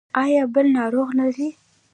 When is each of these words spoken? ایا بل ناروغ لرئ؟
ایا 0.21 0.43
بل 0.53 0.65
ناروغ 0.77 1.09
لرئ؟ 1.17 1.49